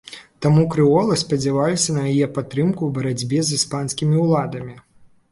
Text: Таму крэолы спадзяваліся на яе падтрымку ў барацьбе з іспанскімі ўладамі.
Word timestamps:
Таму 0.43 0.61
крэолы 0.73 1.17
спадзяваліся 1.23 1.93
на 1.97 2.01
яе 2.11 2.29
падтрымку 2.37 2.81
ў 2.87 2.91
барацьбе 2.95 3.43
з 3.49 3.59
іспанскімі 3.59 4.15
ўладамі. 4.23 4.73